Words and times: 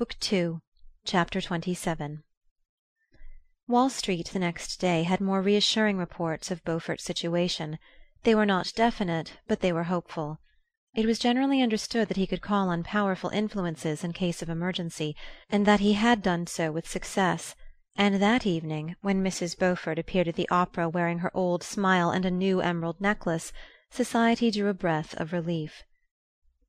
Book 0.00 0.16
Two, 0.18 0.62
Chapter 1.04 1.40
XXVII 1.42 2.20
Wall 3.68 3.90
Street 3.90 4.28
the 4.32 4.38
next 4.38 4.80
day 4.80 5.02
had 5.02 5.20
more 5.20 5.42
reassuring 5.42 5.98
reports 5.98 6.50
of 6.50 6.64
Beaufort's 6.64 7.04
situation. 7.04 7.78
They 8.22 8.34
were 8.34 8.46
not 8.46 8.72
definite, 8.74 9.34
but 9.46 9.60
they 9.60 9.74
were 9.74 9.82
hopeful. 9.92 10.40
It 10.94 11.04
was 11.04 11.18
generally 11.18 11.60
understood 11.60 12.08
that 12.08 12.16
he 12.16 12.26
could 12.26 12.40
call 12.40 12.70
on 12.70 12.82
powerful 12.82 13.28
influences 13.28 14.02
in 14.02 14.14
case 14.14 14.40
of 14.40 14.48
emergency, 14.48 15.14
and 15.50 15.66
that 15.66 15.80
he 15.80 15.92
had 15.92 16.22
done 16.22 16.46
so 16.46 16.72
with 16.72 16.88
success; 16.88 17.54
and 17.94 18.22
that 18.22 18.46
evening, 18.46 18.96
when 19.02 19.22
Mrs. 19.22 19.54
Beaufort 19.58 19.98
appeared 19.98 20.28
at 20.28 20.34
the 20.34 20.48
opera 20.48 20.88
wearing 20.88 21.18
her 21.18 21.30
old 21.36 21.62
smile 21.62 22.10
and 22.10 22.24
a 22.24 22.30
new 22.30 22.62
emerald 22.62 23.02
necklace, 23.02 23.52
society 23.90 24.50
drew 24.50 24.68
a 24.68 24.72
breath 24.72 25.12
of 25.20 25.34
relief. 25.34 25.82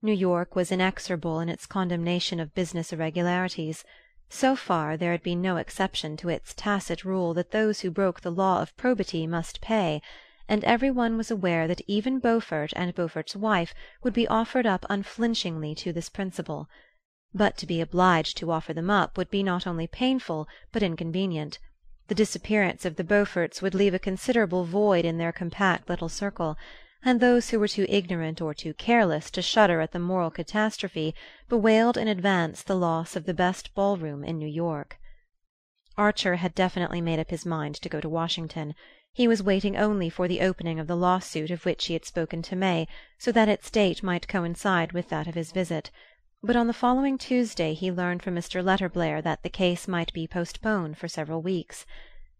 New 0.03 0.13
York 0.13 0.55
was 0.55 0.71
inexorable 0.71 1.39
in 1.39 1.47
its 1.47 1.67
condemnation 1.67 2.39
of 2.39 2.55
business 2.55 2.91
irregularities. 2.91 3.83
So 4.29 4.55
far 4.55 4.97
there 4.97 5.11
had 5.11 5.21
been 5.21 5.41
no 5.41 5.57
exception 5.57 6.17
to 6.17 6.29
its 6.29 6.55
tacit 6.55 7.05
rule 7.05 7.35
that 7.35 7.51
those 7.51 7.81
who 7.81 7.91
broke 7.91 8.21
the 8.21 8.31
law 8.31 8.63
of 8.63 8.75
probity 8.77 9.27
must 9.27 9.61
pay, 9.61 10.01
and 10.47 10.63
every 10.63 10.89
one 10.89 11.17
was 11.17 11.29
aware 11.29 11.67
that 11.67 11.81
even 11.85 12.17
Beaufort 12.17 12.73
and 12.75 12.95
Beaufort's 12.95 13.35
wife 13.35 13.75
would 14.01 14.13
be 14.13 14.27
offered 14.27 14.65
up 14.65 14.85
unflinchingly 14.89 15.75
to 15.75 15.93
this 15.93 16.09
principle. 16.09 16.67
But 17.31 17.55
to 17.57 17.67
be 17.67 17.79
obliged 17.79 18.37
to 18.37 18.51
offer 18.51 18.73
them 18.73 18.89
up 18.89 19.17
would 19.17 19.29
be 19.29 19.43
not 19.43 19.67
only 19.67 19.85
painful 19.85 20.47
but 20.71 20.81
inconvenient. 20.81 21.59
The 22.07 22.15
disappearance 22.15 22.85
of 22.85 22.95
the 22.95 23.03
Beauforts 23.03 23.61
would 23.61 23.75
leave 23.75 23.93
a 23.93 23.99
considerable 23.99 24.65
void 24.65 25.05
in 25.05 25.19
their 25.19 25.31
compact 25.31 25.87
little 25.87 26.09
circle 26.09 26.57
and 27.03 27.19
those 27.19 27.49
who 27.49 27.59
were 27.59 27.67
too 27.67 27.85
ignorant 27.89 28.39
or 28.39 28.53
too 28.53 28.73
careless 28.75 29.31
to 29.31 29.41
shudder 29.41 29.81
at 29.81 29.91
the 29.91 29.97
moral 29.97 30.29
catastrophe 30.29 31.15
bewailed 31.49 31.97
in 31.97 32.07
advance 32.07 32.61
the 32.61 32.75
loss 32.75 33.15
of 33.15 33.25
the 33.25 33.33
best 33.33 33.73
ball-room 33.73 34.23
in 34.23 34.37
New 34.37 34.47
York. 34.47 34.99
Archer 35.97 36.35
had 36.35 36.53
definitely 36.53 37.01
made 37.01 37.17
up 37.17 37.31
his 37.31 37.45
mind 37.45 37.73
to 37.75 37.89
go 37.89 37.99
to 37.99 38.07
Washington. 38.07 38.75
He 39.11 39.27
was 39.27 39.41
waiting 39.41 39.75
only 39.75 40.09
for 40.09 40.27
the 40.27 40.41
opening 40.41 40.79
of 40.79 40.85
the 40.85 40.95
lawsuit 40.95 41.49
of 41.49 41.65
which 41.65 41.87
he 41.87 41.93
had 41.93 42.05
spoken 42.05 42.43
to 42.43 42.55
May, 42.55 42.87
so 43.17 43.31
that 43.31 43.49
its 43.49 43.71
date 43.71 44.03
might 44.03 44.27
coincide 44.27 44.91
with 44.91 45.09
that 45.09 45.27
of 45.27 45.33
his 45.33 45.51
visit; 45.51 45.89
but 46.43 46.55
on 46.55 46.67
the 46.67 46.73
following 46.73 47.17
Tuesday 47.17 47.73
he 47.73 47.91
learned 47.91 48.21
from 48.21 48.35
Mr. 48.35 48.63
Letterblair 48.63 49.23
that 49.23 49.41
the 49.41 49.49
case 49.49 49.87
might 49.87 50.13
be 50.13 50.27
postponed 50.27 50.99
for 50.99 51.07
several 51.07 51.41
weeks. 51.41 51.87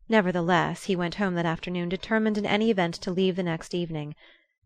Nevertheless 0.08 0.84
he 0.84 0.96
went 0.96 1.16
home 1.16 1.34
that 1.34 1.48
afternoon 1.48 1.90
determined 1.90 2.38
in 2.38 2.46
any 2.46 2.70
event 2.70 2.94
to 2.96 3.12
leave 3.12 3.36
the 3.36 3.44
next 3.44 3.74
evening. 3.74 4.16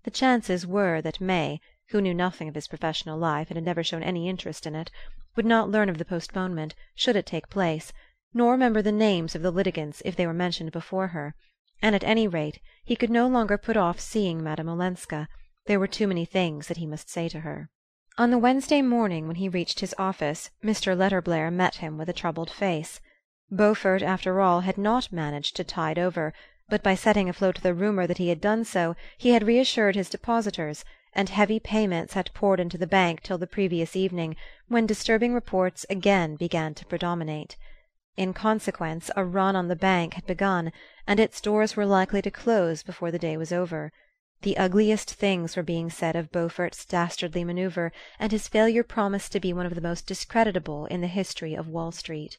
The 0.05 0.11
chances 0.11 0.67
were 0.67 1.01
that 1.01 1.19
May, 1.19 1.59
who 1.89 1.99
knew 1.99 2.13
nothing 2.13 2.47
of 2.47 2.53
his 2.53 2.67
professional 2.67 3.17
life 3.17 3.49
and 3.49 3.57
had 3.57 3.63
never 3.65 3.83
shown 3.83 4.03
any 4.03 4.29
interest 4.29 4.67
in 4.67 4.75
it, 4.75 4.91
would 5.35 5.47
not 5.47 5.71
learn 5.71 5.89
of 5.89 5.97
the 5.97 6.05
postponement, 6.05 6.75
should 6.93 7.15
it 7.15 7.25
take 7.25 7.49
place, 7.49 7.91
nor 8.31 8.51
remember 8.51 8.83
the 8.83 8.91
names 8.91 9.33
of 9.33 9.41
the 9.41 9.49
litigants 9.49 10.03
if 10.05 10.15
they 10.15 10.27
were 10.27 10.31
mentioned 10.31 10.71
before 10.71 11.07
her; 11.07 11.33
and 11.81 11.95
at 11.95 12.03
any 12.03 12.27
rate 12.27 12.59
he 12.83 12.95
could 12.95 13.09
no 13.09 13.27
longer 13.27 13.57
put 13.57 13.75
off 13.75 13.99
seeing 13.99 14.43
Madame 14.43 14.69
Olenska: 14.69 15.27
there 15.65 15.79
were 15.79 15.87
too 15.87 16.05
many 16.05 16.23
things 16.23 16.67
that 16.67 16.77
he 16.77 16.85
must 16.85 17.09
say 17.09 17.27
to 17.27 17.39
her. 17.39 17.71
On 18.19 18.29
the 18.29 18.37
Wednesday 18.37 18.83
morning, 18.83 19.25
when 19.25 19.37
he 19.37 19.49
reached 19.49 19.79
his 19.79 19.95
office, 19.97 20.51
Mr. 20.63 20.95
Letterblair 20.95 21.49
met 21.49 21.77
him 21.77 21.97
with 21.97 22.09
a 22.09 22.13
troubled 22.13 22.51
face. 22.51 23.01
Beaufort, 23.49 24.03
after 24.03 24.39
all, 24.39 24.59
had 24.59 24.77
not 24.77 25.11
managed 25.11 25.55
to 25.55 25.63
tide 25.63 25.97
over 25.97 26.31
but 26.67 26.81
by 26.81 26.95
setting 26.95 27.29
afloat 27.29 27.61
the 27.61 27.73
rumor 27.73 28.07
that 28.07 28.17
he 28.17 28.29
had 28.29 28.41
done 28.41 28.65
so 28.65 28.95
he 29.17 29.29
had 29.29 29.45
reassured 29.45 29.95
his 29.95 30.09
depositors, 30.09 30.83
and 31.13 31.29
heavy 31.29 31.59
payments 31.59 32.13
had 32.13 32.33
poured 32.33 32.59
into 32.59 32.77
the 32.77 32.87
bank 32.87 33.21
till 33.21 33.37
the 33.37 33.45
previous 33.45 33.95
evening, 33.95 34.35
when 34.67 34.87
disturbing 34.87 35.33
reports 35.33 35.85
again 35.89 36.35
began 36.35 36.73
to 36.73 36.85
predominate. 36.85 37.55
In 38.17 38.33
consequence 38.33 39.11
a 39.15 39.23
run 39.23 39.55
on 39.55 39.67
the 39.67 39.75
bank 39.75 40.15
had 40.15 40.25
begun, 40.25 40.71
and 41.05 41.19
its 41.19 41.39
doors 41.39 41.75
were 41.75 41.85
likely 41.85 42.21
to 42.23 42.31
close 42.31 42.81
before 42.81 43.11
the 43.11 43.19
day 43.19 43.37
was 43.37 43.51
over. 43.51 43.91
The 44.41 44.57
ugliest 44.57 45.13
things 45.13 45.55
were 45.55 45.63
being 45.63 45.89
said 45.89 46.15
of 46.15 46.31
Beaufort's 46.31 46.83
dastardly 46.83 47.43
manoeuvre, 47.43 47.91
and 48.19 48.31
his 48.31 48.47
failure 48.47 48.83
promised 48.83 49.31
to 49.33 49.39
be 49.39 49.53
one 49.53 49.65
of 49.65 49.75
the 49.75 49.81
most 49.81 50.07
discreditable 50.07 50.87
in 50.87 51.01
the 51.01 51.07
history 51.07 51.53
of 51.53 51.67
Wall 51.67 51.91
Street. 51.91 52.37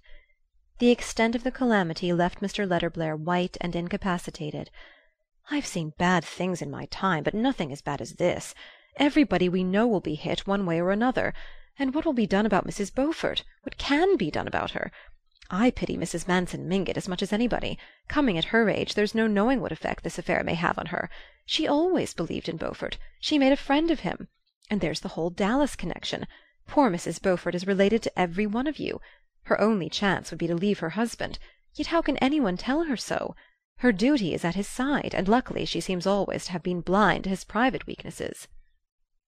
The 0.78 0.90
extent 0.90 1.34
of 1.34 1.42
the 1.42 1.50
calamity 1.50 2.12
left 2.12 2.42
Mr. 2.42 2.68
Letterblair 2.68 3.18
white 3.18 3.56
and 3.62 3.74
incapacitated. 3.74 4.70
"I've 5.50 5.64
seen 5.64 5.94
bad 5.96 6.22
things 6.22 6.60
in 6.60 6.70
my 6.70 6.84
time, 6.90 7.24
but 7.24 7.32
nothing 7.32 7.72
as 7.72 7.80
bad 7.80 8.02
as 8.02 8.16
this. 8.16 8.54
Everybody 8.98 9.48
we 9.48 9.64
know 9.64 9.86
will 9.86 10.02
be 10.02 10.16
hit, 10.16 10.46
one 10.46 10.66
way 10.66 10.78
or 10.78 10.90
another. 10.90 11.32
And 11.78 11.94
what 11.94 12.04
will 12.04 12.12
be 12.12 12.26
done 12.26 12.44
about 12.44 12.66
Mrs. 12.66 12.94
Beaufort? 12.94 13.42
What 13.62 13.78
can 13.78 14.18
be 14.18 14.30
done 14.30 14.46
about 14.46 14.72
her? 14.72 14.92
I 15.50 15.70
pity 15.70 15.96
Mrs. 15.96 16.28
Manson 16.28 16.68
Mingott 16.68 16.98
as 16.98 17.08
much 17.08 17.22
as 17.22 17.32
anybody. 17.32 17.78
Coming 18.06 18.36
at 18.36 18.52
her 18.52 18.68
age, 18.68 18.92
there's 18.92 19.14
no 19.14 19.26
knowing 19.26 19.62
what 19.62 19.72
effect 19.72 20.04
this 20.04 20.18
affair 20.18 20.44
may 20.44 20.56
have 20.56 20.78
on 20.78 20.86
her. 20.86 21.08
She 21.46 21.66
always 21.66 22.12
believed 22.12 22.50
in 22.50 22.58
Beaufort; 22.58 22.98
she 23.18 23.38
made 23.38 23.52
a 23.52 23.56
friend 23.56 23.90
of 23.90 24.00
him. 24.00 24.28
And 24.68 24.82
there's 24.82 25.00
the 25.00 25.16
whole 25.16 25.30
Dallas 25.30 25.74
connection. 25.74 26.26
Poor 26.66 26.90
Mrs. 26.90 27.22
Beaufort 27.22 27.54
is 27.54 27.66
related 27.66 28.02
to 28.02 28.18
every 28.18 28.46
one 28.46 28.66
of 28.66 28.78
you. 28.78 29.00
Her 29.46 29.60
only 29.60 29.88
chance 29.88 30.32
would 30.32 30.40
be 30.40 30.48
to 30.48 30.56
leave 30.56 30.80
her 30.80 30.90
husband; 30.98 31.38
yet 31.76 31.86
how 31.86 32.02
can 32.02 32.16
any 32.16 32.40
one 32.40 32.56
tell 32.56 32.82
her 32.82 32.96
so? 32.96 33.36
Her 33.76 33.92
duty 33.92 34.34
is 34.34 34.44
at 34.44 34.56
his 34.56 34.66
side, 34.66 35.14
and 35.14 35.28
luckily 35.28 35.64
she 35.64 35.80
seems 35.80 36.04
always 36.04 36.46
to 36.46 36.50
have 36.50 36.64
been 36.64 36.80
blind 36.80 37.22
to 37.22 37.30
his 37.30 37.44
private 37.44 37.86
weaknesses." 37.86 38.48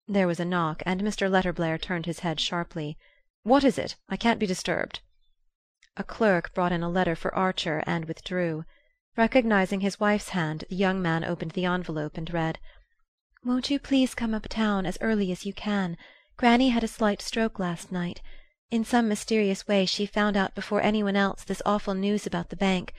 There 0.07 0.27
was 0.27 0.41
a 0.41 0.47
knock, 0.47 0.83
and 0.87 1.03
Mr. 1.03 1.29
Letterblair 1.31 1.77
turned 1.79 2.07
his 2.07 2.21
head 2.21 2.41
sharply. 2.41 2.97
"What 3.43 3.63
is 3.65 3.77
it? 3.77 3.97
I 4.09 4.17
can't 4.17 4.41
be 4.41 4.47
disturbed." 4.47 5.01
A 5.99 6.05
clerk 6.05 6.55
brought 6.55 6.73
in 6.73 6.83
a 6.83 6.89
letter 6.89 7.15
for 7.15 7.35
Archer 7.35 7.85
and 7.87 8.07
withdrew. 8.07 8.65
Recognizing 9.15 9.83
his 9.83 10.01
wife's 10.01 10.31
hand, 10.31 10.65
the 10.71 10.77
young 10.77 11.03
man 11.03 11.23
opened 11.23 11.51
the 11.51 11.67
envelope 11.67 12.17
and 12.17 12.33
read: 12.33 12.59
"Won't 13.45 13.69
you 13.69 13.79
please 13.79 14.15
come 14.15 14.33
up 14.33 14.49
town 14.49 14.87
as 14.87 14.97
early 15.03 15.31
as 15.31 15.45
you 15.45 15.53
can? 15.53 15.99
Granny 16.39 16.71
had 16.71 16.83
a 16.83 16.89
slight 16.89 17.21
stroke 17.21 17.59
last 17.59 17.93
night. 17.93 18.23
In 18.71 18.85
some 18.85 19.09
mysterious 19.09 19.67
way 19.67 19.87
she 19.87 20.05
found 20.05 20.37
out 20.37 20.55
before 20.55 20.83
any 20.83 21.03
one 21.03 21.17
else 21.17 21.43
this 21.43 21.63
awful 21.65 21.95
news 21.95 22.27
about 22.27 22.51
the 22.51 22.57
bank. 22.57 22.93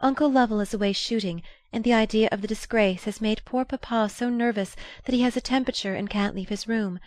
Uncle 0.00 0.30
Lovell 0.30 0.60
is 0.60 0.74
away 0.74 0.92
shooting, 0.92 1.42
and 1.72 1.82
the 1.82 1.94
idea 1.94 2.28
of 2.30 2.42
the 2.42 2.46
disgrace 2.46 3.04
has 3.04 3.22
made 3.22 3.40
poor 3.46 3.64
papa 3.64 4.10
so 4.10 4.28
nervous 4.28 4.76
that 5.06 5.14
he 5.14 5.22
has 5.22 5.34
a 5.34 5.40
temperature 5.40 5.94
and 5.94 6.10
can't 6.10 6.34
leave 6.34 6.50
his 6.50 6.68
room. 6.68 7.00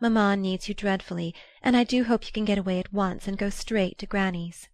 Mamma 0.00 0.36
needs 0.36 0.68
you 0.68 0.74
dreadfully, 0.74 1.34
and 1.62 1.74
I 1.74 1.82
do 1.82 2.04
hope 2.04 2.26
you 2.26 2.32
can 2.32 2.44
get 2.44 2.58
away 2.58 2.78
at 2.78 2.92
once 2.92 3.26
and 3.26 3.38
go 3.38 3.48
straight 3.48 3.96
to 4.00 4.06
granny's." 4.06 4.68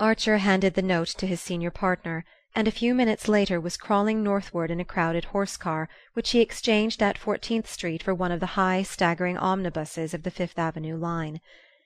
Archer 0.00 0.38
handed 0.38 0.74
the 0.74 0.82
note 0.82 1.14
to 1.18 1.28
his 1.28 1.40
senior 1.40 1.70
partner, 1.70 2.24
and 2.56 2.66
a 2.66 2.72
few 2.72 2.92
minutes 2.92 3.28
later 3.28 3.60
was 3.60 3.76
crawling 3.76 4.20
northward 4.20 4.72
in 4.72 4.80
a 4.80 4.84
crowded 4.84 5.26
horse 5.26 5.56
car, 5.56 5.88
which 6.14 6.30
he 6.30 6.40
exchanged 6.40 7.00
at 7.04 7.18
Fourteenth 7.18 7.70
Street 7.70 8.02
for 8.02 8.12
one 8.12 8.32
of 8.32 8.40
the 8.40 8.58
high 8.58 8.82
staggering 8.82 9.38
omnibuses 9.38 10.12
of 10.12 10.24
the 10.24 10.30
Fifth 10.32 10.58
Avenue 10.58 10.96
line. 10.96 11.40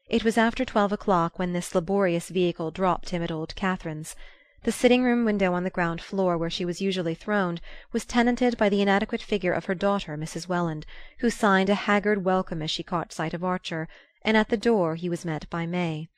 It 0.09 0.23
was 0.23 0.39
after 0.39 0.65
twelve 0.65 0.93
o'clock 0.93 1.37
when 1.37 1.53
this 1.53 1.75
laborious 1.75 2.29
vehicle 2.29 2.71
dropped 2.71 3.11
him 3.11 3.25
at 3.25 3.33
old 3.33 3.57
Catherine's. 3.57 4.15
The 4.63 4.71
sitting 4.71 5.03
room 5.03 5.25
window 5.25 5.53
on 5.53 5.65
the 5.65 5.69
ground 5.71 6.01
floor, 6.01 6.39
where 6.39 6.49
she 6.49 6.65
was 6.65 6.81
usually 6.81 7.17
throned, 7.17 7.61
was 7.91 8.05
tenanted 8.05 8.57
by 8.57 8.69
the 8.69 8.81
inadequate 8.81 9.21
figure 9.21 9.53
of 9.53 9.65
her 9.65 9.75
daughter 9.75 10.17
Mrs. 10.17 10.47
Welland, 10.47 10.87
who 11.19 11.29
signed 11.29 11.69
a 11.69 11.75
haggard 11.75 12.25
welcome 12.25 12.63
as 12.63 12.71
she 12.71 12.85
caught 12.85 13.13
sight 13.13 13.35
of 13.35 13.43
Archer, 13.43 13.89
and 14.23 14.37
at 14.37 14.49
the 14.49 14.57
door 14.57 14.95
he 14.95 15.09
was 15.09 15.25
met 15.25 15.51
by 15.51 15.67
May. 15.67 16.09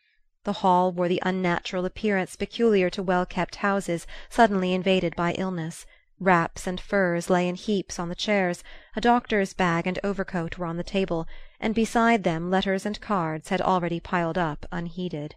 The 0.44 0.60
hall 0.60 0.92
wore 0.92 1.08
the 1.08 1.22
unnatural 1.24 1.86
appearance 1.86 2.36
peculiar 2.36 2.90
to 2.90 3.02
well 3.02 3.24
kept 3.24 3.56
houses 3.56 4.06
suddenly 4.28 4.74
invaded 4.74 5.16
by 5.16 5.32
illness. 5.32 5.86
Wraps 6.20 6.66
and 6.66 6.80
furs 6.80 7.30
lay 7.30 7.46
in 7.46 7.54
heaps 7.54 7.96
on 7.96 8.08
the 8.08 8.16
chairs, 8.16 8.64
a 8.96 9.00
doctor's 9.00 9.52
bag 9.52 9.86
and 9.86 10.00
overcoat 10.02 10.58
were 10.58 10.66
on 10.66 10.76
the 10.76 10.82
table, 10.82 11.28
and 11.60 11.76
beside 11.76 12.24
them 12.24 12.50
letters 12.50 12.84
and 12.84 13.00
cards 13.00 13.50
had 13.50 13.60
already 13.60 14.00
piled 14.00 14.36
up 14.36 14.66
unheeded. 14.72 15.36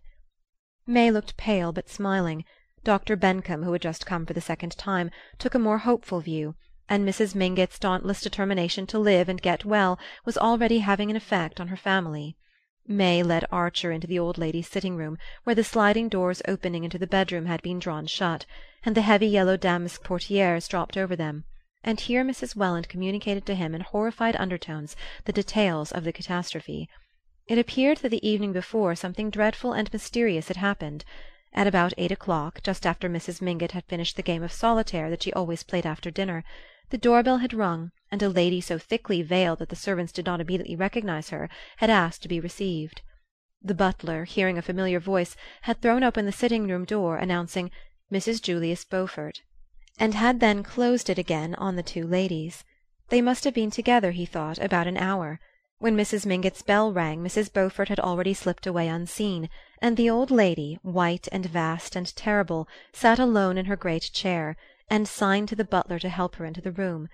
May 0.87 1.11
looked 1.11 1.37
pale 1.37 1.71
but 1.71 1.87
smiling. 1.87 2.45
Dr. 2.83 3.15
Bencomb, 3.15 3.61
who 3.61 3.73
had 3.73 3.83
just 3.83 4.07
come 4.07 4.25
for 4.25 4.33
the 4.33 4.41
second 4.41 4.75
time, 4.75 5.11
took 5.37 5.53
a 5.53 5.59
more 5.59 5.77
hopeful 5.77 6.19
view, 6.19 6.55
and 6.89 7.07
Mrs. 7.07 7.35
Mingott's 7.35 7.77
dauntless 7.77 8.19
determination 8.19 8.87
to 8.87 8.97
live 8.97 9.29
and 9.29 9.39
get 9.39 9.63
well 9.63 9.99
was 10.25 10.35
already 10.35 10.79
having 10.79 11.11
an 11.11 11.15
effect 11.15 11.61
on 11.61 11.67
her 11.67 11.77
family. 11.77 12.37
May 12.87 13.21
led 13.21 13.45
Archer 13.51 13.91
into 13.91 14.07
the 14.07 14.17
old 14.17 14.39
lady's 14.39 14.67
sitting 14.67 14.95
room, 14.95 15.19
where 15.43 15.53
the 15.53 15.63
sliding 15.63 16.09
doors 16.09 16.41
opening 16.47 16.83
into 16.83 16.97
the 16.97 17.05
bedroom 17.05 17.45
had 17.45 17.61
been 17.61 17.77
drawn 17.77 18.07
shut, 18.07 18.47
and 18.83 18.95
the 18.95 19.03
heavy 19.03 19.27
yellow 19.27 19.55
damask 19.55 20.03
portieres 20.03 20.67
dropped 20.67 20.97
over 20.97 21.15
them; 21.15 21.43
and 21.83 21.99
here 21.99 22.25
Mrs. 22.25 22.55
Welland 22.55 22.89
communicated 22.89 23.45
to 23.45 23.53
him 23.53 23.75
in 23.75 23.81
horrified 23.81 24.35
undertones 24.35 24.95
the 25.25 25.31
details 25.31 25.91
of 25.91 26.03
the 26.03 26.11
catastrophe. 26.11 26.89
It 27.47 27.59
appeared 27.59 27.99
that 27.99 28.09
the 28.09 28.27
evening 28.27 28.51
before 28.51 28.95
something 28.95 29.29
dreadful 29.29 29.73
and 29.73 29.93
mysterious 29.93 30.47
had 30.47 30.57
happened. 30.57 31.05
At 31.53 31.67
about 31.67 31.93
eight 31.99 32.11
o'clock, 32.11 32.61
just 32.63 32.87
after 32.87 33.07
Mrs. 33.07 33.43
Mingott 33.43 33.73
had 33.73 33.85
finished 33.85 34.15
the 34.15 34.23
game 34.23 34.41
of 34.41 34.51
solitaire 34.51 35.11
that 35.11 35.21
she 35.21 35.31
always 35.33 35.61
played 35.61 35.85
after 35.85 36.09
dinner, 36.09 36.43
the 36.89 36.97
door 36.97 37.21
bell 37.21 37.37
had 37.37 37.53
rung 37.53 37.91
and 38.11 38.21
a 38.21 38.29
lady 38.29 38.59
so 38.59 38.77
thickly 38.77 39.21
veiled 39.21 39.59
that 39.59 39.69
the 39.69 39.75
servants 39.75 40.11
did 40.11 40.25
not 40.25 40.41
immediately 40.41 40.75
recognize 40.75 41.29
her 41.29 41.49
had 41.77 41.89
asked 41.89 42.21
to 42.21 42.27
be 42.27 42.39
received. 42.39 43.01
The 43.61 43.73
butler, 43.73 44.25
hearing 44.25 44.57
a 44.57 44.61
familiar 44.61 44.99
voice, 44.99 45.37
had 45.61 45.79
thrown 45.81 46.03
open 46.03 46.25
the 46.25 46.31
sitting 46.31 46.67
room 46.67 46.83
door, 46.83 47.15
announcing 47.15 47.71
"Mrs. 48.11 48.41
Julius 48.41 48.83
Beaufort," 48.83 49.41
and 49.97 50.13
had 50.13 50.39
then 50.39 50.63
closed 50.63 51.09
it 51.09 51.17
again 51.17 51.55
on 51.55 51.75
the 51.75 51.83
two 51.83 52.05
ladies. 52.05 52.63
They 53.09 53.21
must 53.21 53.43
have 53.45 53.53
been 53.53 53.71
together, 53.71 54.11
he 54.11 54.25
thought, 54.25 54.57
about 54.57 54.87
an 54.87 54.97
hour. 54.97 55.39
When 55.77 55.95
Mrs. 55.95 56.25
Mingott's 56.25 56.61
bell 56.61 56.91
rang 56.91 57.23
Mrs. 57.23 57.51
Beaufort 57.51 57.89
had 57.89 57.99
already 57.99 58.33
slipped 58.33 58.67
away 58.67 58.87
unseen, 58.87 59.49
and 59.81 59.95
the 59.95 60.09
old 60.09 60.31
lady, 60.31 60.79
white 60.81 61.27
and 61.31 61.45
vast 61.45 61.95
and 61.95 62.13
terrible, 62.15 62.67
sat 62.93 63.19
alone 63.19 63.57
in 63.57 63.65
her 63.65 63.75
great 63.75 64.11
chair, 64.11 64.57
and 64.89 65.07
signed 65.07 65.47
to 65.49 65.55
the 65.55 65.63
butler 65.63 65.99
to 65.99 66.09
help 66.09 66.35
her 66.35 66.45
into 66.45 66.61
the 66.61 66.71
room. 66.71 67.07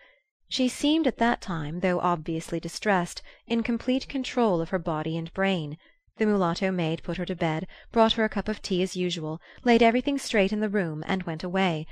She 0.49 0.69
seemed 0.69 1.07
at 1.07 1.17
that 1.17 1.41
time, 1.41 1.81
though 1.81 1.99
obviously 1.99 2.59
distressed, 2.59 3.21
in 3.47 3.63
complete 3.63 4.07
control 4.07 4.61
of 4.61 4.69
her 4.69 4.79
body 4.79 5.17
and 5.17 5.33
brain. 5.33 5.77
The 6.15 6.25
mulatto 6.25 6.71
maid 6.71 7.03
put 7.03 7.17
her 7.17 7.25
to 7.25 7.35
bed, 7.35 7.67
brought 7.91 8.13
her 8.13 8.23
a 8.23 8.29
cup 8.29 8.47
of 8.47 8.61
tea 8.61 8.81
as 8.81 8.95
usual, 8.95 9.41
laid 9.65 9.83
everything 9.83 10.17
straight 10.17 10.53
in 10.53 10.61
the 10.61 10.69
room, 10.69 11.03
and 11.05 11.23
went 11.23 11.43
away. 11.43 11.85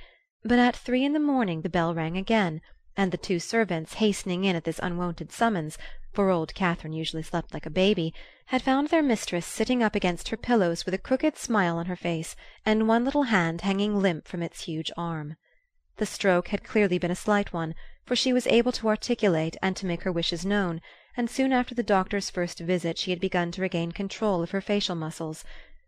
But 0.43 0.57
at 0.57 0.75
three 0.75 1.03
in 1.03 1.11
the 1.11 1.19
morning 1.19 1.63
the 1.63 1.69
bell 1.69 1.93
rang 1.93 2.15
again, 2.15 2.61
and 2.95 3.11
the 3.11 3.17
two 3.17 3.39
servants, 3.39 3.95
hastening 3.95 4.45
in 4.45 4.55
at 4.55 4.63
this 4.63 4.79
unwonted 4.81 5.33
summons 5.33 5.77
for 6.13 6.29
old 6.29 6.55
Catherine 6.55 6.93
usually 6.93 7.23
slept 7.23 7.53
like 7.53 7.65
a 7.65 7.69
baby 7.69 8.13
had 8.45 8.61
found 8.61 8.87
their 8.87 9.03
mistress 9.03 9.45
sitting 9.45 9.83
up 9.83 9.95
against 9.95 10.29
her 10.29 10.37
pillows 10.37 10.85
with 10.85 10.93
a 10.93 10.97
crooked 10.97 11.35
smile 11.35 11.77
on 11.77 11.87
her 11.87 11.97
face, 11.97 12.37
and 12.65 12.87
one 12.87 13.03
little 13.03 13.23
hand 13.23 13.61
hanging 13.61 13.99
limp 14.01 14.25
from 14.29 14.41
its 14.41 14.61
huge 14.63 14.91
arm. 14.95 15.35
The 15.97 16.05
stroke 16.05 16.49
had 16.49 16.65
clearly 16.65 16.97
been 16.97 17.09
a 17.09 17.15
slight 17.15 17.53
one, 17.53 17.73
for 18.03 18.17
she 18.17 18.33
was 18.33 18.47
able 18.47 18.73
to 18.73 18.89
articulate 18.89 19.55
and 19.61 19.77
to 19.77 19.85
make 19.85 20.01
her 20.01 20.11
wishes 20.11 20.45
known, 20.45 20.81
and 21.15 21.29
soon 21.29 21.53
after 21.53 21.73
the 21.73 21.83
doctor's 21.83 22.29
first 22.29 22.59
visit 22.59 22.97
she 22.97 23.11
had 23.11 23.21
begun 23.21 23.49
to 23.51 23.61
regain 23.61 23.93
control 23.93 24.43
of 24.43 24.51
her 24.51 24.59
facial 24.59 24.95
muscles. 24.95 25.45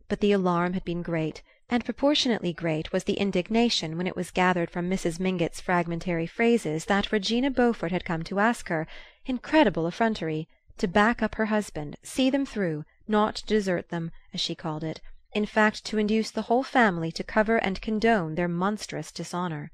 But 0.07 0.21
the 0.21 0.31
alarm 0.31 0.71
had 0.71 0.85
been 0.85 1.01
great, 1.01 1.41
and 1.69 1.83
proportionately 1.83 2.53
great 2.53 2.93
was 2.93 3.03
the 3.03 3.19
indignation 3.19 3.97
when 3.97 4.07
it 4.07 4.15
was 4.15 4.31
gathered 4.31 4.69
from 4.69 4.89
Mrs. 4.89 5.19
Mingott's 5.19 5.59
fragmentary 5.59 6.25
phrases 6.25 6.85
that 6.85 7.11
Regina 7.11 7.51
Beaufort 7.51 7.91
had 7.91 8.05
come 8.05 8.23
to 8.23 8.39
ask 8.39 8.69
her 8.69 8.87
incredible 9.25 9.85
effrontery 9.87 10.47
to 10.77 10.87
back 10.87 11.21
up 11.21 11.35
her 11.35 11.47
husband, 11.47 11.97
see 12.01 12.29
them 12.29 12.45
through, 12.45 12.85
not 13.09 13.43
desert 13.45 13.89
them, 13.89 14.11
as 14.33 14.39
she 14.39 14.55
called 14.55 14.85
it 14.85 15.01
in 15.33 15.45
fact 15.45 15.83
to 15.83 15.97
induce 15.97 16.31
the 16.31 16.43
whole 16.43 16.63
family 16.63 17.11
to 17.11 17.25
cover 17.25 17.57
and 17.57 17.81
condone 17.81 18.35
their 18.35 18.47
monstrous 18.47 19.11
dishonour. 19.11 19.69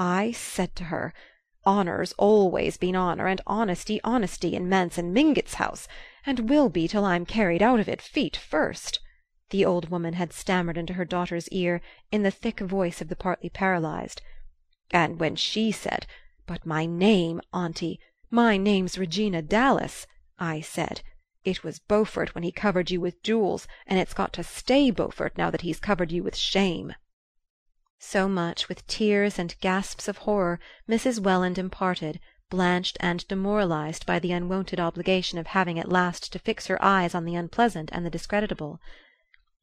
I 0.00 0.30
said 0.30 0.76
to 0.76 0.84
her, 0.84 1.12
Honour's 1.66 2.12
always 2.12 2.76
been 2.76 2.94
honour, 2.94 3.26
and 3.26 3.40
honesty 3.48 4.00
honesty, 4.04 4.54
in 4.54 4.68
Manson 4.68 5.12
Mingott's 5.12 5.54
house, 5.54 5.88
and 6.24 6.48
will 6.48 6.68
be 6.68 6.86
till 6.86 7.04
I'm 7.04 7.26
carried 7.26 7.62
out 7.62 7.80
of 7.80 7.88
it 7.88 8.00
feet 8.00 8.36
first," 8.36 9.00
the 9.50 9.64
old 9.64 9.88
woman 9.88 10.14
had 10.14 10.32
stammered 10.32 10.78
into 10.78 10.92
her 10.92 11.04
daughter's 11.04 11.48
ear 11.48 11.80
in 12.12 12.22
the 12.22 12.30
thick 12.30 12.60
voice 12.60 13.00
of 13.00 13.08
the 13.08 13.16
partly 13.16 13.48
paralyzed. 13.50 14.22
And 14.92 15.18
when 15.18 15.34
she 15.34 15.72
said, 15.72 16.06
"But 16.46 16.64
my 16.64 16.86
name, 16.86 17.40
auntie, 17.52 17.98
my 18.30 18.56
name's 18.56 18.98
Regina 18.98 19.42
Dallas," 19.42 20.06
I 20.38 20.60
said, 20.60 21.02
"it 21.42 21.64
was 21.64 21.80
Beaufort 21.80 22.36
when 22.36 22.44
he 22.44 22.52
covered 22.52 22.92
you 22.92 23.00
with 23.00 23.20
jewels, 23.24 23.66
and 23.84 23.98
it's 23.98 24.14
got 24.14 24.32
to 24.34 24.44
stay 24.44 24.92
Beaufort 24.92 25.36
now 25.36 25.50
that 25.50 25.62
he's 25.62 25.80
covered 25.80 26.12
you 26.12 26.22
with 26.22 26.36
shame." 26.36 26.94
So 28.00 28.28
much, 28.28 28.68
with 28.68 28.86
tears 28.86 29.40
and 29.40 29.58
gasps 29.58 30.06
of 30.06 30.18
horror, 30.18 30.60
Mrs. 30.88 31.18
Welland 31.18 31.58
imparted, 31.58 32.20
blanched 32.48 32.96
and 33.00 33.26
demoralized 33.26 34.06
by 34.06 34.20
the 34.20 34.30
unwonted 34.30 34.78
obligation 34.78 35.36
of 35.36 35.48
having 35.48 35.80
at 35.80 35.88
last 35.88 36.32
to 36.32 36.38
fix 36.38 36.68
her 36.68 36.80
eyes 36.80 37.12
on 37.12 37.24
the 37.24 37.34
unpleasant 37.34 37.90
and 37.92 38.06
the 38.06 38.10
discreditable. 38.10 38.80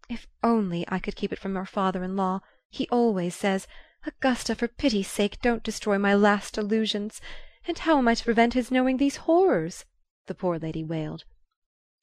"If 0.10 0.28
only 0.44 0.84
I 0.90 1.00
could 1.00 1.16
keep 1.16 1.32
it 1.32 1.40
from 1.40 1.56
your 1.56 1.66
father 1.66 2.04
in 2.04 2.18
law! 2.18 2.42
He 2.70 2.90
always 2.90 3.34
says, 3.34 3.70
'Augusta, 4.06 4.54
for 4.54 4.68
pity's 4.68 5.08
sake 5.08 5.42
don't 5.42 5.64
destroy 5.64 5.98
my 5.98 6.14
last 6.14 6.58
illusions!' 6.58 7.22
And 7.66 7.80
how 7.80 7.98
am 8.00 8.10
I 8.10 8.16
to 8.16 8.24
prevent 8.26 8.54
his 8.54 8.70
knowing 8.70 8.98
these 8.98 9.16
horrors?" 9.32 9.86
the 10.26 10.36
poor 10.36 10.60
lady 10.60 10.84
wailed. 10.84 11.24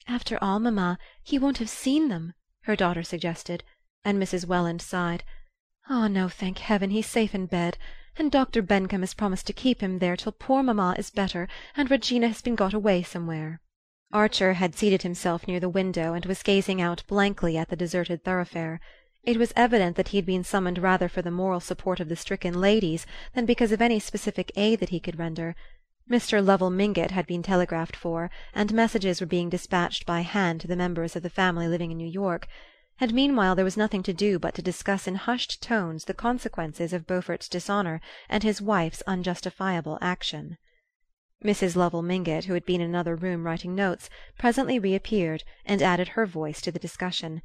"After 0.08 0.43
all, 0.43 0.61
mamma, 0.61 0.99
he 1.23 1.38
won't 1.38 1.58
have 1.58 1.69
seen 1.69 2.08
them," 2.08 2.32
her 2.62 2.75
daughter 2.75 3.02
suggested; 3.02 3.64
and 4.02 4.19
Mrs. 4.19 4.46
Welland 4.46 4.81
sighed. 4.81 5.25
Ah, 5.94 6.08
no, 6.08 6.26
thank 6.26 6.56
heaven, 6.56 6.88
he's 6.88 7.06
safe 7.06 7.34
in 7.34 7.44
bed; 7.44 7.76
and 8.16 8.32
Dr. 8.32 8.62
Bencomb 8.62 9.02
has 9.02 9.12
promised 9.12 9.46
to 9.46 9.52
keep 9.52 9.82
him 9.82 9.98
there 9.98 10.16
till 10.16 10.32
poor 10.32 10.62
mamma 10.62 10.94
is 10.96 11.10
better, 11.10 11.46
and 11.76 11.90
Regina 11.90 12.28
has 12.28 12.40
been 12.40 12.54
got 12.54 12.72
away 12.72 13.02
somewhere." 13.02 13.60
Archer 14.10 14.54
had 14.54 14.74
seated 14.74 15.02
himself 15.02 15.46
near 15.46 15.60
the 15.60 15.68
window 15.68 16.14
and 16.14 16.24
was 16.24 16.42
gazing 16.42 16.80
out 16.80 17.02
blankly 17.08 17.58
at 17.58 17.68
the 17.68 17.76
deserted 17.76 18.24
thoroughfare. 18.24 18.80
It 19.22 19.36
was 19.36 19.52
evident 19.54 19.96
that 19.96 20.08
he 20.08 20.16
had 20.16 20.24
been 20.24 20.44
summoned 20.44 20.78
rather 20.78 21.10
for 21.10 21.20
the 21.20 21.30
moral 21.30 21.60
support 21.60 22.00
of 22.00 22.08
the 22.08 22.16
stricken 22.16 22.58
ladies 22.58 23.04
than 23.34 23.44
because 23.44 23.70
of 23.70 23.82
any 23.82 23.98
specific 23.98 24.50
aid 24.56 24.80
that 24.80 24.88
he 24.88 24.98
could 24.98 25.18
render. 25.18 25.54
Mr. 26.10 26.42
Lovell 26.42 26.70
Mingott 26.70 27.10
had 27.10 27.26
been 27.26 27.42
telegraphed 27.42 27.96
for, 27.96 28.30
and 28.54 28.72
messages 28.72 29.20
were 29.20 29.26
being 29.26 29.50
despatched 29.50 30.06
by 30.06 30.22
hand 30.22 30.62
to 30.62 30.66
the 30.66 30.74
members 30.74 31.16
of 31.16 31.22
the 31.22 31.28
family 31.28 31.68
living 31.68 31.90
in 31.90 31.98
New 31.98 32.08
York 32.08 32.48
and 33.02 33.12
meanwhile 33.12 33.56
there 33.56 33.64
was 33.64 33.76
nothing 33.76 34.00
to 34.00 34.12
do 34.12 34.38
but 34.38 34.54
to 34.54 34.62
discuss 34.62 35.08
in 35.08 35.16
hushed 35.16 35.60
tones 35.60 36.04
the 36.04 36.14
consequences 36.14 36.93
of 36.93 37.04
Beaufort's 37.04 37.49
dishonour 37.49 38.00
and 38.28 38.44
his 38.44 38.62
wife's 38.62 39.02
unjustifiable 39.08 39.99
action. 40.00 40.56
Mrs. 41.44 41.75
Lovell 41.75 42.02
Mingott, 42.02 42.44
who 42.44 42.54
had 42.54 42.64
been 42.64 42.81
in 42.81 42.88
another 42.88 43.16
room 43.16 43.43
writing 43.43 43.75
notes, 43.75 44.08
presently 44.38 44.78
reappeared, 44.78 45.43
and 45.64 45.82
added 45.82 46.10
her 46.10 46.26
voice 46.26 46.60
to 46.60 46.70
the 46.70 46.78
discussion. 46.78 47.43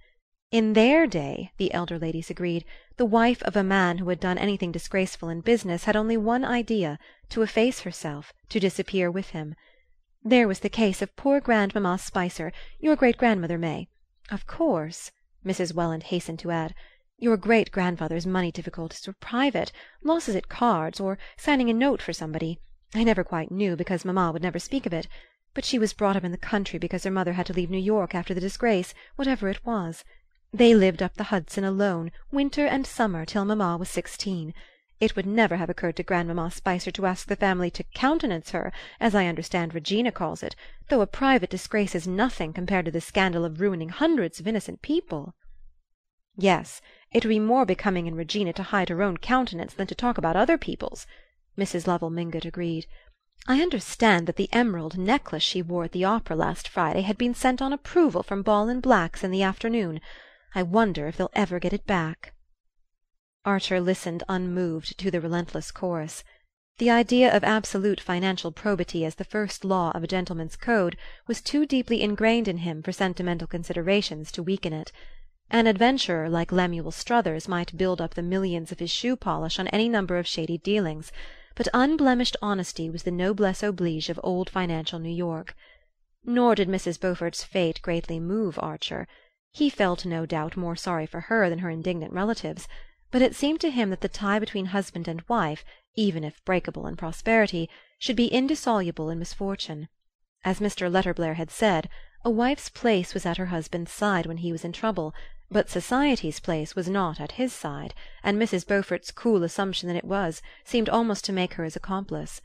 In 0.51 0.73
their 0.73 1.07
day, 1.07 1.51
the 1.57 1.73
elder 1.73 1.97
ladies 1.97 2.29
agreed, 2.29 2.63
the 2.97 3.05
wife 3.07 3.41
of 3.41 3.55
a 3.55 3.63
man 3.63 3.97
who 3.97 4.09
had 4.09 4.19
done 4.19 4.37
anything 4.37 4.71
disgraceful 4.71 5.27
in 5.27 5.41
business 5.41 5.85
had 5.85 5.95
only 5.95 6.17
one 6.17 6.45
idea 6.45 6.99
to 7.29 7.41
efface 7.41 7.79
herself, 7.79 8.31
to 8.49 8.59
disappear 8.59 9.09
with 9.09 9.31
him. 9.31 9.55
There 10.23 10.47
was 10.47 10.59
the 10.59 10.69
case 10.69 11.01
of 11.01 11.15
poor 11.15 11.41
grandmamma 11.41 11.97
Spicer, 11.97 12.53
your 12.79 12.95
great 12.95 13.17
grandmother 13.17 13.57
May. 13.57 13.87
Of 14.29 14.45
course 14.45 15.09
Mrs. 15.45 15.71
Welland 15.75 16.01
hastened 16.01 16.39
to 16.39 16.49
add, 16.49 16.73
"your 17.19 17.37
great 17.37 17.71
grandfather's 17.71 18.25
money 18.25 18.51
difficulties 18.51 19.05
were 19.05 19.13
private 19.13 19.71
losses 20.01 20.35
at 20.35 20.49
cards, 20.49 20.99
or 20.99 21.19
signing 21.37 21.69
a 21.69 21.73
note 21.73 22.01
for 22.01 22.11
somebody 22.11 22.59
I 22.95 23.03
never 23.03 23.23
quite 23.23 23.51
knew, 23.51 23.75
because 23.75 24.03
mamma 24.03 24.31
would 24.31 24.41
never 24.41 24.57
speak 24.57 24.87
of 24.87 24.93
it; 24.93 25.07
but 25.53 25.63
she 25.63 25.77
was 25.77 25.93
brought 25.93 26.15
up 26.15 26.23
in 26.23 26.31
the 26.31 26.39
country 26.39 26.79
because 26.79 27.03
her 27.03 27.11
mother 27.11 27.33
had 27.33 27.45
to 27.45 27.53
leave 27.53 27.69
New 27.69 27.77
York 27.77 28.15
after 28.15 28.33
the 28.33 28.41
disgrace, 28.41 28.95
whatever 29.15 29.47
it 29.47 29.63
was. 29.63 30.03
They 30.51 30.73
lived 30.73 31.03
up 31.03 31.13
the 31.13 31.25
Hudson 31.25 31.63
alone, 31.63 32.11
winter 32.31 32.65
and 32.65 32.87
summer, 32.87 33.23
till 33.23 33.45
mamma 33.45 33.77
was 33.77 33.89
sixteen. 33.91 34.55
It 34.99 35.15
would 35.15 35.27
never 35.27 35.57
have 35.57 35.69
occurred 35.69 35.95
to 35.97 36.03
Grandmamma 36.03 36.49
Spicer 36.49 36.89
to 36.89 37.05
ask 37.05 37.27
the 37.27 37.35
family 37.35 37.69
to 37.69 37.83
countenance 37.83 38.49
her, 38.49 38.73
as 38.99 39.13
I 39.13 39.27
understand 39.27 39.75
Regina 39.75 40.11
calls 40.11 40.41
it, 40.41 40.55
though 40.89 41.01
a 41.01 41.05
private 41.05 41.51
disgrace 41.51 41.93
is 41.93 42.07
nothing 42.07 42.51
compared 42.51 42.85
to 42.85 42.91
the 42.91 42.99
scandal 42.99 43.45
of 43.45 43.61
ruining 43.61 43.89
hundreds 43.89 44.39
of 44.39 44.47
innocent 44.47 44.81
people." 44.81 45.35
"Yes, 46.35 46.81
it 47.11 47.23
would 47.23 47.29
be 47.29 47.37
more 47.37 47.63
becoming 47.63 48.07
in 48.07 48.15
Regina 48.15 48.53
to 48.53 48.63
hide 48.63 48.89
her 48.89 49.03
own 49.03 49.17
countenance 49.17 49.75
than 49.75 49.85
to 49.85 49.93
talk 49.93 50.17
about 50.17 50.35
other 50.35 50.57
people's," 50.57 51.05
Mrs. 51.55 51.85
Lovell 51.85 52.09
Mingott 52.09 52.45
agreed. 52.45 52.87
"I 53.47 53.61
understand 53.61 54.25
that 54.25 54.35
the 54.35 54.51
emerald 54.51 54.97
necklace 54.97 55.43
she 55.43 55.61
wore 55.61 55.83
at 55.83 55.91
the 55.91 56.05
opera 56.05 56.35
last 56.35 56.67
Friday 56.67 57.01
had 57.01 57.19
been 57.19 57.35
sent 57.35 57.61
on 57.61 57.71
approval 57.71 58.23
from 58.23 58.41
Ball 58.41 58.67
and 58.67 58.81
Black's 58.81 59.23
in 59.23 59.29
the 59.29 59.43
afternoon. 59.43 60.01
I 60.55 60.63
wonder 60.63 61.05
if 61.05 61.17
they'll 61.17 61.29
ever 61.35 61.59
get 61.59 61.71
it 61.71 61.85
back." 61.85 62.33
Archer 63.47 63.79
listened 63.79 64.25
unmoved 64.27 64.97
to 64.97 65.09
the 65.09 65.21
relentless 65.21 65.71
chorus. 65.71 66.25
The 66.79 66.89
idea 66.89 67.33
of 67.33 67.45
absolute 67.45 68.01
financial 68.01 68.51
probity 68.51 69.05
as 69.05 69.15
the 69.15 69.23
first 69.23 69.63
law 69.63 69.91
of 69.91 70.03
a 70.03 70.07
gentleman's 70.07 70.57
code 70.57 70.97
was 71.27 71.39
too 71.41 71.65
deeply 71.65 72.01
ingrained 72.01 72.49
in 72.49 72.57
him 72.57 72.83
for 72.83 72.91
sentimental 72.91 73.47
considerations 73.47 74.33
to 74.33 74.43
weaken 74.43 74.73
it. 74.73 74.91
An 75.49 75.65
adventurer 75.65 76.27
like 76.27 76.51
Lemuel 76.51 76.91
Struthers 76.91 77.47
might 77.47 77.77
build 77.77 78.01
up 78.01 78.15
the 78.15 78.21
millions 78.21 78.73
of 78.73 78.79
his 78.79 78.91
shoe 78.91 79.15
polish 79.15 79.59
on 79.59 79.69
any 79.69 79.87
number 79.87 80.17
of 80.17 80.27
shady 80.27 80.57
dealings, 80.57 81.13
but 81.55 81.69
unblemished 81.73 82.35
honesty 82.41 82.89
was 82.89 83.03
the 83.03 83.11
noblesse 83.11 83.63
oblige 83.63 84.09
of 84.09 84.19
old 84.25 84.49
financial 84.49 84.99
New 84.99 85.07
York. 85.07 85.55
Nor 86.25 86.53
did 86.53 86.67
Mrs. 86.67 86.99
Beaufort's 86.99 87.45
fate 87.45 87.81
greatly 87.81 88.19
move 88.19 88.59
Archer. 88.61 89.07
He 89.53 89.69
felt, 89.69 90.05
no 90.05 90.25
doubt, 90.25 90.57
more 90.57 90.75
sorry 90.75 91.05
for 91.05 91.21
her 91.21 91.49
than 91.49 91.59
her 91.59 91.69
indignant 91.69 92.11
relatives 92.11 92.67
but 93.11 93.21
it 93.21 93.35
seemed 93.35 93.61
to 93.61 93.71
him 93.71 93.89
that 93.89 94.01
the 94.01 94.09
tie 94.09 94.39
between 94.39 94.67
husband 94.67 95.07
and 95.07 95.23
wife, 95.27 95.63
even 95.95 96.23
if 96.23 96.43
breakable 96.45 96.87
in 96.87 96.95
prosperity, 96.95 97.69
should 97.97 98.15
be 98.15 98.27
indissoluble 98.27 99.09
in 99.09 99.19
misfortune. 99.19 99.87
As 100.43 100.59
Mr. 100.59 100.91
Letterblair 100.91 101.35
had 101.35 101.49
said, 101.51 101.89
a 102.23 102.29
wife's 102.29 102.69
place 102.69 103.13
was 103.13 103.25
at 103.25 103.37
her 103.37 103.47
husband's 103.47 103.91
side 103.91 104.25
when 104.25 104.37
he 104.37 104.51
was 104.51 104.65
in 104.65 104.73
trouble, 104.73 105.13
but 105.49 105.69
society's 105.69 106.39
place 106.39 106.75
was 106.75 106.89
not 106.89 107.21
at 107.21 107.33
his 107.33 107.53
side, 107.53 107.93
and 108.23 108.37
Mrs. 108.37 108.67
Beaufort's 108.67 109.11
cool 109.11 109.43
assumption 109.43 109.87
that 109.87 109.95
it 109.95 110.03
was 110.03 110.41
seemed 110.65 110.89
almost 110.89 111.23
to 111.25 111.33
make 111.33 111.53
her 111.53 111.63
his 111.63 111.75
accomplice. 111.75 112.41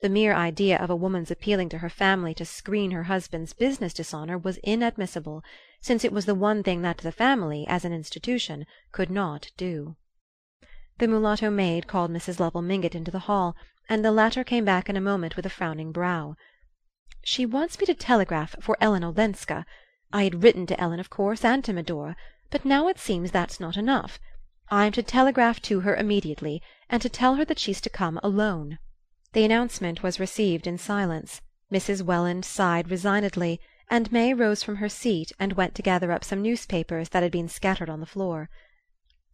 The 0.00 0.08
mere 0.08 0.34
idea 0.34 0.76
of 0.78 0.90
a 0.90 0.96
woman's 0.96 1.30
appealing 1.30 1.68
to 1.68 1.78
her 1.78 1.90
family 1.90 2.34
to 2.34 2.44
screen 2.44 2.90
her 2.90 3.04
husband's 3.04 3.52
business 3.52 3.94
dishonour 3.94 4.38
was 4.38 4.56
inadmissible 4.58 5.44
since 5.80 6.04
it 6.04 6.12
was 6.12 6.26
the 6.26 6.34
one 6.34 6.62
thing 6.62 6.82
that 6.82 6.98
the 6.98 7.12
family, 7.12 7.66
as 7.66 7.84
an 7.84 7.92
institution, 7.92 8.66
could 8.92 9.10
not 9.10 9.50
do. 9.56 9.96
The 10.98 11.08
mulatto 11.08 11.50
maid 11.50 11.86
called 11.86 12.10
Mrs. 12.10 12.38
Lovell 12.38 12.62
Mingott 12.62 12.94
into 12.94 13.10
the 13.10 13.20
hall, 13.20 13.56
and 13.88 14.04
the 14.04 14.12
latter 14.12 14.44
came 14.44 14.64
back 14.64 14.88
in 14.88 14.96
a 14.96 15.00
moment 15.00 15.36
with 15.36 15.46
a 15.46 15.50
frowning 15.50 15.90
brow. 15.90 16.36
"She 17.24 17.46
wants 17.46 17.80
me 17.80 17.86
to 17.86 17.94
telegraph 17.94 18.54
for 18.60 18.76
Ellen 18.80 19.02
Olenska. 19.02 19.64
I 20.12 20.24
had 20.24 20.42
written 20.42 20.66
to 20.66 20.78
Ellen, 20.80 21.00
of 21.00 21.08
course, 21.08 21.44
and 21.44 21.64
to 21.64 21.72
Medora, 21.72 22.16
but 22.50 22.64
now 22.64 22.88
it 22.88 22.98
seems 22.98 23.30
that's 23.30 23.58
not 23.58 23.76
enough. 23.76 24.18
I'm 24.70 24.92
to 24.92 25.02
telegraph 25.02 25.62
to 25.62 25.80
her 25.80 25.96
immediately, 25.96 26.62
and 26.88 27.00
to 27.00 27.08
tell 27.08 27.36
her 27.36 27.44
that 27.46 27.58
she's 27.58 27.80
to 27.80 27.90
come 27.90 28.20
alone." 28.22 28.78
The 29.32 29.44
announcement 29.44 30.02
was 30.02 30.20
received 30.20 30.66
in 30.66 30.76
silence. 30.76 31.40
Mrs. 31.72 32.02
Welland 32.02 32.44
sighed 32.44 32.90
resignedly, 32.90 33.60
and 33.92 34.12
May 34.12 34.32
rose 34.32 34.62
from 34.62 34.76
her 34.76 34.88
seat 34.88 35.32
and 35.40 35.54
went 35.54 35.74
to 35.74 35.82
gather 35.82 36.12
up 36.12 36.22
some 36.22 36.40
newspapers 36.40 37.08
that 37.08 37.24
had 37.24 37.32
been 37.32 37.48
scattered 37.48 37.90
on 37.90 37.98
the 37.98 38.06
floor. 38.06 38.48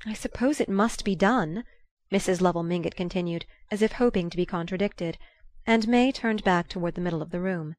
"I 0.06 0.14
suppose 0.14 0.60
it 0.60 0.68
must 0.70 1.04
be 1.04 1.14
done," 1.14 1.62
Mrs. 2.10 2.40
Lovell 2.40 2.62
Mingott 2.62 2.96
continued, 2.96 3.44
as 3.70 3.82
if 3.82 3.92
hoping 3.92 4.30
to 4.30 4.36
be 4.36 4.46
contradicted; 4.46 5.18
and 5.66 5.86
May 5.86 6.10
turned 6.10 6.42
back 6.42 6.68
toward 6.68 6.94
the 6.94 7.02
middle 7.02 7.20
of 7.20 7.32
the 7.32 7.40
room. 7.40 7.76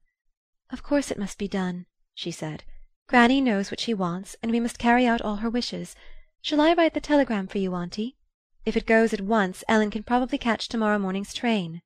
"Of 0.70 0.84
course 0.84 1.10
it 1.10 1.18
must 1.18 1.40
be 1.40 1.48
done," 1.48 1.88
she 2.14 2.30
said. 2.30 2.64
"Granny 3.08 3.42
knows 3.42 3.72
what 3.72 3.80
she 3.80 3.96
wants, 3.96 4.36
and 4.44 4.52
we 4.52 4.60
must 4.60 4.78
carry 4.78 5.08
out 5.08 5.22
all 5.22 5.38
her 5.38 5.50
wishes. 5.50 5.96
Shall 6.44 6.62
I 6.62 6.74
write 6.74 6.94
the 6.94 7.02
telegram 7.02 7.48
for 7.48 7.58
you, 7.58 7.74
auntie? 7.74 8.18
If 8.66 8.78
it 8.78 8.86
goes 8.86 9.14
at 9.14 9.22
once 9.22 9.64
Ellen 9.68 9.90
can 9.90 10.04
probably 10.04 10.38
catch 10.38 10.68
to 10.70 10.78
morrow 10.78 11.00
morning's 11.00 11.34
train. 11.34 11.82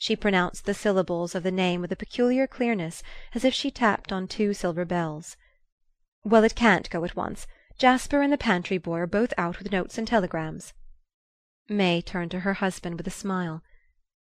She 0.00 0.14
pronounced 0.14 0.64
the 0.64 0.74
syllables 0.74 1.34
of 1.34 1.42
the 1.42 1.50
name 1.50 1.80
with 1.80 1.90
a 1.90 1.96
peculiar 1.96 2.46
clearness, 2.46 3.02
as 3.34 3.44
if 3.44 3.52
she 3.52 3.70
tapped 3.70 4.12
on 4.12 4.28
two 4.28 4.54
silver 4.54 4.84
bells. 4.84 5.36
"Well, 6.22 6.44
it 6.44 6.54
can't 6.54 6.88
go 6.88 7.04
at 7.04 7.16
once. 7.16 7.48
Jasper 7.78 8.22
and 8.22 8.32
the 8.32 8.38
pantry 8.38 8.78
boy 8.78 8.98
are 8.98 9.06
both 9.08 9.34
out 9.36 9.58
with 9.58 9.72
notes 9.72 9.98
and 9.98 10.06
telegrams." 10.06 10.72
May 11.68 12.00
turned 12.00 12.30
to 12.30 12.40
her 12.40 12.54
husband 12.54 12.96
with 12.96 13.08
a 13.08 13.10
smile. 13.10 13.62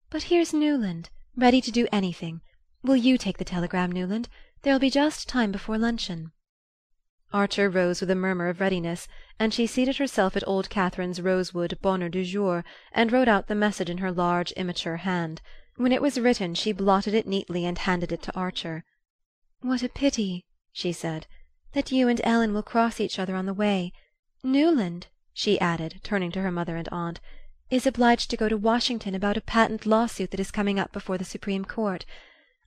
"But 0.09 0.23
here's 0.23 0.53
Newland, 0.53 1.09
ready 1.37 1.61
to 1.61 1.71
do 1.71 1.87
anything. 1.91 2.41
Will 2.83 2.97
you 2.97 3.17
take 3.17 3.37
the 3.37 3.45
telegram, 3.45 3.91
Newland? 3.91 4.27
There'll 4.63 4.77
be 4.77 4.89
just 4.89 5.29
time 5.29 5.53
before 5.53 5.77
luncheon." 5.77 6.33
Archer 7.31 7.69
rose 7.69 8.01
with 8.01 8.11
a 8.11 8.15
murmur 8.15 8.49
of 8.49 8.59
readiness, 8.59 9.07
and 9.39 9.53
she 9.53 9.65
seated 9.65 9.97
herself 9.97 10.35
at 10.35 10.45
old 10.45 10.69
Catherine's 10.69 11.21
rosewood 11.21 11.79
bonheur 11.81 12.09
du 12.09 12.25
jour 12.25 12.65
and 12.91 13.09
wrote 13.09 13.29
out 13.29 13.47
the 13.47 13.55
message 13.55 13.89
in 13.89 13.99
her 13.99 14.11
large 14.11 14.51
immature 14.51 14.97
hand. 14.97 15.41
When 15.77 15.93
it 15.93 16.01
was 16.01 16.19
written 16.19 16.53
she 16.53 16.73
blotted 16.73 17.13
it 17.13 17.25
neatly 17.25 17.65
and 17.65 17.77
handed 17.77 18.11
it 18.11 18.21
to 18.23 18.35
Archer. 18.35 18.83
"What 19.61 19.81
a 19.83 19.87
pity," 19.87 20.43
she 20.73 20.91
said, 20.91 21.27
"that 21.71 21.93
you 21.93 22.09
and 22.09 22.19
Ellen 22.25 22.53
will 22.53 22.61
cross 22.61 22.99
each 22.99 23.17
other 23.17 23.37
on 23.37 23.45
the 23.45 23.53
way. 23.53 23.93
Newland," 24.43 25.07
she 25.33 25.57
added, 25.61 26.01
turning 26.03 26.29
to 26.33 26.41
her 26.41 26.51
mother 26.51 26.75
and 26.75 26.89
aunt, 26.91 27.21
"is 27.69 27.87
obliged 27.87 28.29
to 28.31 28.35
go 28.35 28.49
to 28.49 28.57
Washington 28.57 29.15
about 29.15 29.37
a 29.37 29.39
patent 29.39 29.85
lawsuit 29.85 30.31
that 30.31 30.41
is 30.41 30.51
coming 30.51 30.77
up 30.77 30.91
before 30.91 31.17
the 31.17 31.23
Supreme 31.23 31.63
Court. 31.63 32.05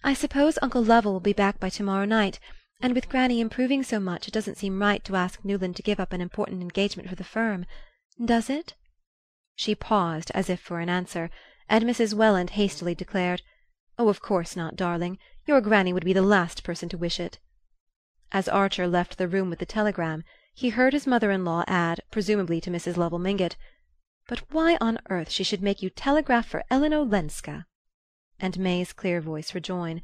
I 0.02 0.14
suppose 0.14 0.58
Uncle 0.62 0.82
Lovell 0.82 1.12
will 1.12 1.20
be 1.20 1.34
back 1.34 1.60
by 1.60 1.68
to 1.68 1.82
morrow 1.82 2.06
night, 2.06 2.40
and 2.80 2.94
with 2.94 3.10
Granny 3.10 3.38
improving 3.38 3.82
so 3.82 4.00
much 4.00 4.28
it 4.28 4.32
doesn't 4.32 4.56
seem 4.56 4.80
right 4.80 5.04
to 5.04 5.14
ask 5.16 5.44
Newland 5.44 5.76
to 5.76 5.82
give 5.82 6.00
up 6.00 6.14
an 6.14 6.22
important 6.22 6.62
engagement 6.62 7.10
for 7.10 7.16
the 7.16 7.22
firm. 7.22 7.66
Does 8.24 8.48
it?" 8.48 8.72
She 9.54 9.74
paused, 9.74 10.30
as 10.30 10.48
if 10.48 10.58
for 10.58 10.80
an 10.80 10.88
answer 10.88 11.28
and 11.68 11.84
Mrs. 11.84 12.12
Welland 12.12 12.50
hastily 12.50 12.94
declared: 12.94 13.40
"Oh, 13.98 14.08
of 14.08 14.20
course 14.20 14.54
not, 14.54 14.76
darling. 14.76 15.18
Your 15.46 15.60
granny 15.60 15.92
would 15.92 16.04
be 16.04 16.12
the 16.12 16.20
last 16.20 16.62
person 16.62 16.88
to 16.90 16.98
wish 16.98 17.18
it." 17.18 17.38
As 18.32 18.48
Archer 18.48 18.86
left 18.86 19.16
the 19.16 19.28
room 19.28 19.48
with 19.48 19.60
the 19.60 19.64
telegram 19.64 20.24
he 20.52 20.68
heard 20.68 20.92
his 20.92 21.06
mother 21.06 21.30
in 21.30 21.44
law 21.44 21.64
add, 21.66 22.00
presumably 22.10 22.60
to 22.60 22.70
Mrs. 22.70 22.96
Lovell 22.96 23.18
Mingott: 23.18 23.56
"But 24.28 24.52
why 24.52 24.76
on 24.80 24.98
earth 25.08 25.30
she 25.30 25.42
should 25.42 25.62
make 25.62 25.80
you 25.80 25.88
telegraph 25.88 26.46
for 26.46 26.64
Ellen 26.70 26.92
Olenska!" 26.92 27.66
and 28.38 28.58
May's 28.58 28.92
clear 28.92 29.22
voice 29.22 29.54
rejoin: 29.54 30.02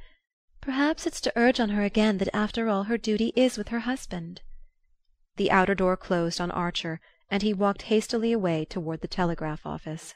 "Perhaps 0.63 1.07
it's 1.07 1.21
to 1.21 1.33
urge 1.37 1.61
on 1.61 1.69
her 1.69 1.83
again 1.83 2.17
that 2.19 2.35
after 2.35 2.69
all 2.71 2.85
her 2.85 2.97
duty 2.97 3.35
is 3.37 3.59
with 3.59 3.69
her 3.69 3.81
husband." 3.81 4.41
The 5.37 5.51
outer 5.51 5.75
door 5.75 5.97
closed 5.99 6.41
on 6.41 6.51
Archer, 6.51 7.01
and 7.31 7.43
he 7.43 7.53
walked 7.53 7.83
hastily 7.83 8.33
away 8.33 8.65
toward 8.65 9.03
the 9.03 9.09
telegraph 9.09 9.67
office. 9.67 10.15